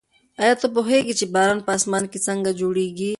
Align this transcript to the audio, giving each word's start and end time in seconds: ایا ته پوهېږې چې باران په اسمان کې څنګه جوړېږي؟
ایا 0.41 0.53
ته 0.61 0.67
پوهېږې 0.75 1.13
چې 1.19 1.25
باران 1.33 1.59
په 1.65 1.71
اسمان 1.77 2.03
کې 2.11 2.19
څنګه 2.27 2.51
جوړېږي؟ 2.59 3.09